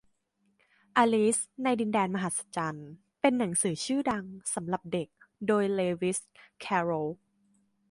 [0.97, 2.89] อลิซในดินแดนมหัศจรรย์
[3.21, 5.07] เป็นหนังสือชื่อดังสำหรับเด็ก
[5.47, 6.19] โดยเลวิส
[6.59, 7.09] แคโรล